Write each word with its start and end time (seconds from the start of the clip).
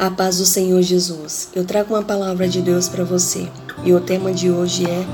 A 0.00 0.10
paz 0.10 0.38
do 0.38 0.46
Senhor 0.46 0.80
Jesus. 0.80 1.48
Eu 1.54 1.62
trago 1.62 1.92
uma 1.92 2.02
palavra 2.02 2.48
de 2.48 2.62
Deus 2.62 2.88
para 2.88 3.04
você 3.04 3.46
e 3.84 3.92
o 3.92 4.00
tema 4.00 4.32
de 4.32 4.50
hoje 4.50 4.86
é 4.86 5.04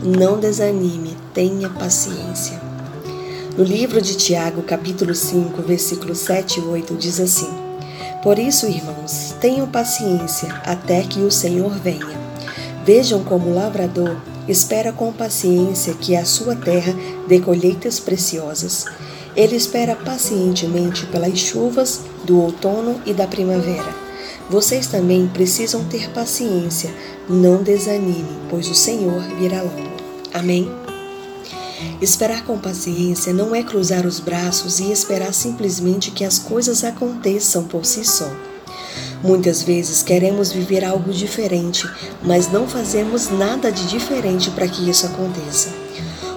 Não 0.00 0.38
desanime, 0.38 1.16
tenha 1.34 1.68
paciência. 1.68 2.60
No 3.58 3.64
livro 3.64 4.00
de 4.00 4.14
Tiago, 4.14 4.62
capítulo 4.62 5.16
5, 5.16 5.60
versículos 5.62 6.18
7 6.18 6.60
e 6.60 6.62
8, 6.62 6.94
diz 6.94 7.18
assim: 7.18 7.50
Por 8.22 8.38
isso, 8.38 8.68
irmãos, 8.68 9.34
tenham 9.40 9.66
paciência 9.66 10.54
até 10.64 11.02
que 11.02 11.18
o 11.22 11.30
Senhor 11.30 11.72
venha. 11.80 12.16
Vejam 12.84 13.24
como 13.24 13.50
o 13.50 13.54
lavrador 13.54 14.16
espera 14.46 14.92
com 14.92 15.12
paciência 15.12 15.92
que 15.94 16.14
a 16.14 16.24
sua 16.24 16.54
terra 16.54 16.94
dê 17.26 17.40
colheitas 17.40 17.98
preciosas. 17.98 18.84
Ele 19.34 19.56
espera 19.56 19.96
pacientemente 19.96 21.04
pelas 21.06 21.36
chuvas 21.36 22.02
do 22.24 22.40
outono 22.40 23.00
e 23.04 23.12
da 23.12 23.26
primavera 23.26 24.05
vocês 24.48 24.86
também 24.86 25.26
precisam 25.26 25.84
ter 25.84 26.08
paciência, 26.10 26.94
não 27.28 27.64
desanime, 27.64 28.38
pois 28.48 28.68
o 28.68 28.74
Senhor 28.74 29.20
virá 29.38 29.60
logo. 29.60 29.90
Amém? 30.32 30.70
Esperar 32.00 32.44
com 32.44 32.56
paciência 32.56 33.32
não 33.32 33.54
é 33.54 33.62
cruzar 33.62 34.06
os 34.06 34.20
braços 34.20 34.78
e 34.78 34.92
esperar 34.92 35.34
simplesmente 35.34 36.12
que 36.12 36.24
as 36.24 36.38
coisas 36.38 36.84
aconteçam 36.84 37.64
por 37.64 37.84
si 37.84 38.04
só. 38.04 38.30
Muitas 39.20 39.62
vezes 39.62 40.02
queremos 40.02 40.52
viver 40.52 40.84
algo 40.84 41.12
diferente, 41.12 41.88
mas 42.22 42.50
não 42.50 42.68
fazemos 42.68 43.28
nada 43.28 43.72
de 43.72 43.88
diferente 43.88 44.50
para 44.50 44.68
que 44.68 44.88
isso 44.88 45.06
aconteça. 45.06 45.70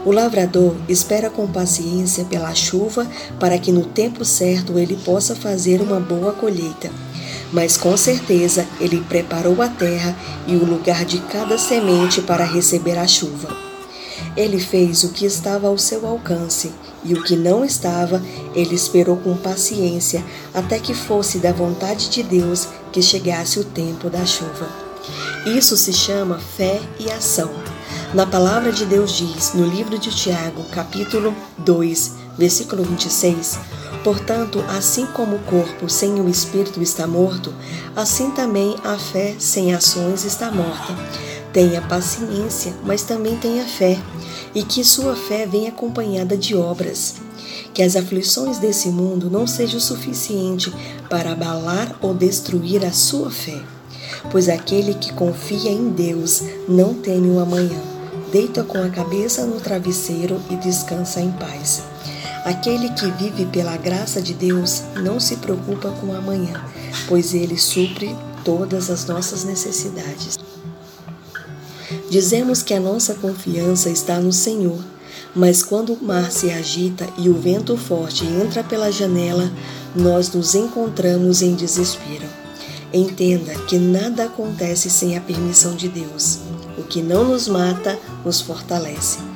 O 0.03 0.11
lavrador 0.11 0.75
espera 0.87 1.29
com 1.29 1.45
paciência 1.45 2.25
pela 2.25 2.55
chuva 2.55 3.05
para 3.39 3.59
que 3.59 3.71
no 3.71 3.85
tempo 3.85 4.25
certo 4.25 4.79
ele 4.79 4.95
possa 4.95 5.35
fazer 5.35 5.81
uma 5.81 5.99
boa 5.99 6.31
colheita 6.31 6.89
mas 7.51 7.77
com 7.77 7.95
certeza 7.97 8.67
ele 8.79 9.01
preparou 9.01 9.61
a 9.61 9.67
terra 9.67 10.15
e 10.47 10.55
o 10.55 10.65
lugar 10.65 11.05
de 11.05 11.19
cada 11.19 11.57
semente 11.57 12.21
para 12.21 12.45
receber 12.45 12.97
a 12.97 13.07
chuva. 13.07 13.55
Ele 14.35 14.59
fez 14.59 15.03
o 15.03 15.09
que 15.09 15.25
estava 15.25 15.67
ao 15.67 15.77
seu 15.77 16.05
alcance, 16.05 16.71
e 17.03 17.13
o 17.13 17.23
que 17.23 17.35
não 17.35 17.63
estava, 17.63 18.21
ele 18.53 18.75
esperou 18.75 19.17
com 19.17 19.35
paciência 19.35 20.23
até 20.53 20.79
que 20.79 20.93
fosse 20.93 21.39
da 21.39 21.51
vontade 21.51 22.09
de 22.09 22.21
Deus 22.21 22.67
que 22.91 23.01
chegasse 23.01 23.59
o 23.59 23.63
tempo 23.63 24.09
da 24.09 24.25
chuva. 24.25 24.67
Isso 25.45 25.77
se 25.77 25.93
chama 25.93 26.39
fé 26.39 26.79
e 26.99 27.09
ação. 27.09 27.49
Na 28.13 28.25
palavra 28.25 28.71
de 28.71 28.85
Deus 28.85 29.15
diz, 29.15 29.53
no 29.53 29.65
livro 29.65 29.97
de 29.97 30.09
Tiago, 30.09 30.63
capítulo 30.71 31.33
2, 31.59 32.11
versículo 32.37 32.83
26, 32.83 33.59
Portanto, 34.09 34.65
assim 34.67 35.05
como 35.05 35.35
o 35.35 35.43
corpo 35.43 35.87
sem 35.87 36.19
o 36.19 36.27
espírito 36.27 36.81
está 36.81 37.05
morto, 37.05 37.53
assim 37.95 38.31
também 38.31 38.75
a 38.83 38.97
fé 38.97 39.35
sem 39.37 39.71
ações 39.71 40.25
está 40.25 40.49
morta. 40.49 40.95
Tenha 41.53 41.79
paciência, 41.79 42.73
mas 42.83 43.03
também 43.03 43.37
tenha 43.37 43.63
fé, 43.63 43.99
e 44.55 44.63
que 44.63 44.83
sua 44.83 45.15
fé 45.15 45.45
venha 45.45 45.69
acompanhada 45.69 46.35
de 46.35 46.55
obras. 46.55 47.17
Que 47.71 47.83
as 47.83 47.95
aflições 47.95 48.57
desse 48.57 48.89
mundo 48.89 49.29
não 49.29 49.45
sejam 49.45 49.79
suficiente 49.79 50.73
para 51.07 51.33
abalar 51.33 51.95
ou 52.01 52.11
destruir 52.11 52.83
a 52.83 52.91
sua 52.91 53.29
fé, 53.29 53.61
pois 54.31 54.49
aquele 54.49 54.95
que 54.95 55.13
confia 55.13 55.69
em 55.69 55.89
Deus 55.89 56.41
não 56.67 56.95
teme 56.95 57.29
o 57.29 57.39
amanhã. 57.39 57.79
Deita 58.31 58.63
com 58.63 58.81
a 58.81 58.89
cabeça 58.89 59.45
no 59.45 59.61
travesseiro 59.61 60.41
e 60.49 60.55
descansa 60.55 61.21
em 61.21 61.31
paz. 61.33 61.83
Aquele 62.45 62.89
que 62.89 63.11
vive 63.11 63.45
pela 63.45 63.75
graça 63.75 64.21
de 64.21 64.33
Deus 64.33 64.83
não 65.03 65.19
se 65.19 65.35
preocupa 65.37 65.91
com 65.91 66.13
amanhã, 66.13 66.63
pois 67.07 67.33
ele 67.33 67.57
supre 67.57 68.15
todas 68.43 68.89
as 68.89 69.05
nossas 69.05 69.43
necessidades. 69.43 70.37
Dizemos 72.09 72.63
que 72.63 72.73
a 72.73 72.79
nossa 72.79 73.13
confiança 73.15 73.89
está 73.89 74.19
no 74.19 74.31
Senhor, 74.31 74.83
mas 75.35 75.61
quando 75.61 75.93
o 75.93 76.03
mar 76.03 76.31
se 76.31 76.49
agita 76.49 77.07
e 77.17 77.29
o 77.29 77.35
vento 77.35 77.77
forte 77.77 78.25
entra 78.25 78.63
pela 78.63 78.91
janela, 78.91 79.51
nós 79.95 80.31
nos 80.31 80.55
encontramos 80.55 81.41
em 81.41 81.53
desespero. 81.55 82.25
Entenda 82.91 83.53
que 83.67 83.77
nada 83.77 84.25
acontece 84.25 84.89
sem 84.89 85.15
a 85.15 85.21
permissão 85.21 85.75
de 85.75 85.87
Deus. 85.87 86.39
O 86.77 86.83
que 86.83 87.03
não 87.03 87.23
nos 87.23 87.47
mata 87.47 87.99
nos 88.25 88.41
fortalece. 88.41 89.28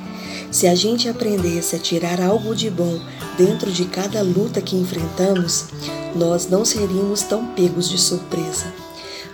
Se 0.54 0.68
a 0.68 0.74
gente 0.76 1.08
aprendesse 1.08 1.74
a 1.74 1.80
tirar 1.80 2.20
algo 2.20 2.54
de 2.54 2.70
bom 2.70 3.00
dentro 3.36 3.72
de 3.72 3.86
cada 3.86 4.22
luta 4.22 4.62
que 4.62 4.76
enfrentamos, 4.76 5.64
nós 6.14 6.48
não 6.48 6.64
seríamos 6.64 7.22
tão 7.22 7.48
pegos 7.54 7.88
de 7.88 7.98
surpresa. 7.98 8.72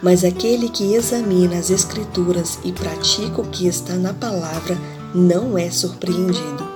Mas 0.02 0.24
aquele 0.24 0.70
que 0.70 0.94
examina 0.94 1.58
as 1.58 1.68
Escrituras 1.68 2.58
e 2.64 2.72
pratica 2.72 3.38
o 3.38 3.46
que 3.46 3.66
está 3.66 3.96
na 3.96 4.14
palavra 4.14 4.78
não 5.14 5.58
é 5.58 5.70
surpreendido. 5.70 6.66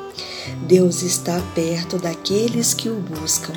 Deus 0.68 1.00
está 1.00 1.40
perto 1.54 1.96
daqueles 1.96 2.74
que 2.74 2.90
o 2.90 2.96
buscam. 2.96 3.54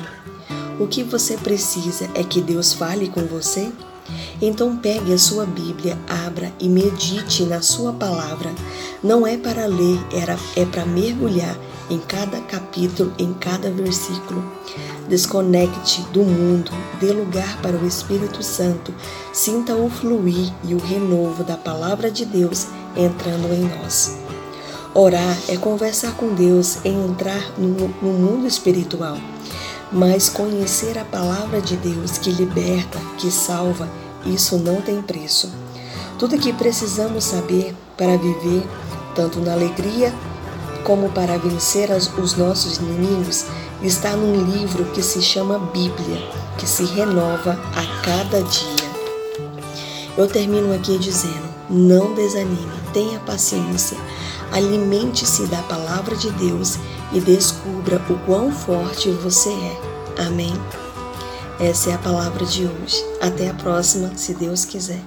O 0.80 0.86
que 0.86 1.02
você 1.02 1.36
precisa 1.36 2.08
é 2.14 2.24
que 2.24 2.40
Deus 2.40 2.72
fale 2.72 3.08
com 3.08 3.26
você? 3.26 3.70
Então 4.40 4.76
pegue 4.76 5.12
a 5.12 5.18
sua 5.18 5.44
Bíblia, 5.44 5.98
abra 6.08 6.52
e 6.60 6.68
medite 6.68 7.44
na 7.44 7.60
sua 7.60 7.92
palavra. 7.92 8.52
Não 9.02 9.26
é 9.26 9.36
para 9.36 9.66
ler, 9.66 9.98
é 10.56 10.64
para 10.64 10.84
mergulhar 10.84 11.56
em 11.90 11.98
cada 11.98 12.40
capítulo, 12.40 13.12
em 13.18 13.32
cada 13.34 13.70
versículo. 13.70 14.44
Desconecte 15.08 16.02
do 16.12 16.22
mundo, 16.22 16.70
dê 17.00 17.12
lugar 17.12 17.60
para 17.62 17.76
o 17.76 17.86
Espírito 17.86 18.42
Santo, 18.42 18.94
sinta 19.32 19.74
o 19.74 19.88
fluir 19.88 20.52
e 20.64 20.74
o 20.74 20.78
renovo 20.78 21.42
da 21.42 21.56
palavra 21.56 22.10
de 22.10 22.24
Deus 22.24 22.66
entrando 22.96 23.52
em 23.52 23.62
nós. 23.78 24.18
Orar 24.94 25.36
é 25.48 25.56
conversar 25.56 26.14
com 26.16 26.34
Deus, 26.34 26.84
é 26.84 26.88
entrar 26.88 27.52
no, 27.58 27.88
no 28.02 28.12
mundo 28.12 28.46
espiritual. 28.46 29.16
Mas 29.90 30.28
conhecer 30.28 30.98
a 30.98 31.04
palavra 31.04 31.60
de 31.60 31.76
Deus 31.76 32.18
que 32.18 32.30
liberta, 32.30 32.98
que 33.16 33.30
salva, 33.30 33.88
isso 34.26 34.58
não 34.58 34.82
tem 34.82 35.00
preço. 35.00 35.50
Tudo 36.18 36.38
que 36.38 36.52
precisamos 36.52 37.24
saber 37.24 37.74
para 37.96 38.18
viver, 38.18 38.62
tanto 39.14 39.40
na 39.40 39.52
alegria 39.52 40.12
como 40.84 41.08
para 41.10 41.38
vencer 41.38 41.90
os 41.90 42.34
nossos 42.36 42.78
inimigos, 42.78 43.46
está 43.82 44.10
num 44.12 44.44
livro 44.44 44.84
que 44.86 45.02
se 45.02 45.22
chama 45.22 45.58
Bíblia, 45.58 46.18
que 46.58 46.66
se 46.66 46.84
renova 46.84 47.52
a 47.74 48.02
cada 48.02 48.42
dia. 48.42 48.88
Eu 50.16 50.26
termino 50.26 50.74
aqui 50.74 50.98
dizendo: 50.98 51.47
não 51.70 52.14
desanime, 52.14 52.80
tenha 52.92 53.18
paciência, 53.20 53.98
alimente-se 54.52 55.46
da 55.46 55.62
palavra 55.62 56.16
de 56.16 56.30
Deus 56.32 56.78
e 57.12 57.20
descubra 57.20 58.02
o 58.08 58.18
quão 58.20 58.52
forte 58.52 59.10
você 59.10 59.50
é. 59.50 60.22
Amém. 60.26 60.54
Essa 61.60 61.90
é 61.90 61.94
a 61.94 61.98
palavra 61.98 62.44
de 62.44 62.66
hoje. 62.66 63.04
Até 63.20 63.50
a 63.50 63.54
próxima, 63.54 64.12
se 64.16 64.34
Deus 64.34 64.64
quiser. 64.64 65.02